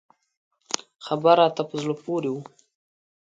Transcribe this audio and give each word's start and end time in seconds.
خبر 1.05 1.35
راته 1.41 1.63
په 1.69 1.75
زړه 1.81 1.95
پورې 2.03 2.29
و. 2.33 2.37